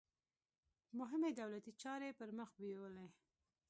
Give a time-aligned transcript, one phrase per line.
[0.99, 3.07] مهمې دولتي چارې پرمخ بیولې.